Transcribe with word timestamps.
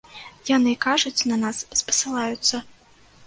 Яны 0.49 0.71
кажуць, 0.85 1.27
на 1.31 1.37
нас 1.43 1.57
спасылаюцца. 1.81 2.63